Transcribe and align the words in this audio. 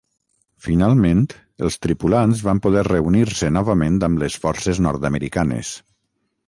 Finalment, 0.67 1.19
els 1.67 1.77
tripulants 1.87 2.41
van 2.47 2.63
poder 2.65 2.85
reunir-se 2.89 3.53
novament 3.59 4.03
amb 4.09 4.25
les 4.27 4.43
forces 4.47 4.83
nord-americanes. 4.89 5.77